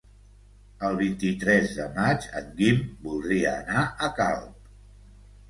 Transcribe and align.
El 0.87 0.95
vint-i-tres 1.01 1.73
de 1.81 1.85
maig 1.97 2.25
en 2.41 2.49
Guim 2.63 2.81
voldria 3.05 3.53
anar 3.61 3.85
a 4.09 4.13
Calp. 4.23 4.75